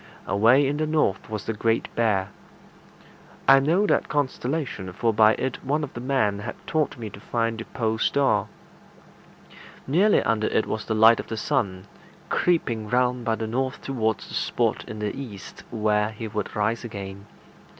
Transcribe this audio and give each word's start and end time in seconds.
Away 0.25 0.65
in 0.67 0.77
the 0.77 0.87
north 0.87 1.29
was 1.29 1.45
the 1.45 1.53
Great 1.53 1.87
Bear. 1.93 2.29
I 3.47 3.59
knew 3.59 3.85
that 3.85 4.09
constellation, 4.09 4.91
for 4.93 5.13
by 5.13 5.33
it 5.35 5.63
one 5.63 5.83
of 5.83 5.93
the 5.93 5.99
men 6.01 6.39
had 6.39 6.55
taught 6.65 6.97
me 6.97 7.11
to 7.11 7.19
find 7.19 7.59
the 7.59 7.65
pole 7.65 7.99
star. 7.99 8.47
Nearly 9.85 10.23
under 10.23 10.47
it 10.47 10.65
was 10.65 10.85
the 10.85 10.95
light 10.95 11.19
of 11.19 11.27
the 11.27 11.37
sun, 11.37 11.85
creeping 12.29 12.89
round 12.89 13.25
by 13.25 13.35
the 13.35 13.45
north 13.45 13.79
towards 13.83 14.27
the 14.27 14.33
spot 14.33 14.83
in 14.89 14.97
the 14.97 15.15
east 15.15 15.63
where 15.69 16.09
he 16.09 16.27
would 16.27 16.55
rise 16.55 16.83
again. 16.83 17.27